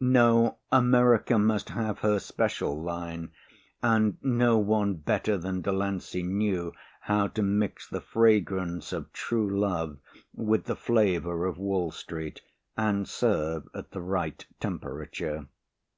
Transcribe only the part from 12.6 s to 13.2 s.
and